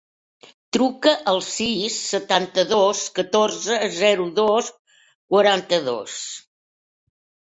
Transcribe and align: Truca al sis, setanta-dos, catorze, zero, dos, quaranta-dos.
Truca 0.75 1.11
al 1.31 1.41
sis, 1.47 1.97
setanta-dos, 2.13 3.01
catorze, 3.19 3.77
zero, 3.97 4.25
dos, 4.39 4.71
quaranta-dos. 5.35 6.17